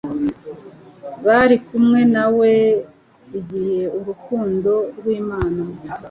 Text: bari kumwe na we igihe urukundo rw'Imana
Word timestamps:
bari 1.25 1.55
kumwe 1.67 1.99
na 2.15 2.25
we 2.37 2.51
igihe 3.39 3.81
urukundo 3.97 4.71
rw'Imana 4.97 5.61